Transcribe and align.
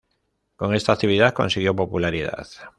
Con 0.55 0.73
esta 0.73 0.93
actividad 0.93 1.35
consiguió 1.35 1.75
popularidad. 1.75 2.47